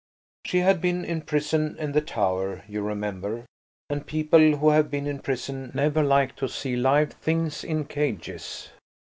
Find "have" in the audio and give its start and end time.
4.71-4.89